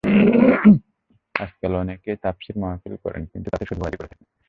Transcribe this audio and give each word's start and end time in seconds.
আজকাল 1.35 1.73
অনেকেই 1.75 2.17
তাফসির 2.23 2.57
মাহফিল 2.57 2.95
করেন, 2.95 3.23
কিন্তু 3.25 3.47
তাতে 3.49 3.65
শুধু 3.65 3.81
ওয়াজই 3.81 3.97
করে 3.97 4.07
থাকেন। 4.07 4.27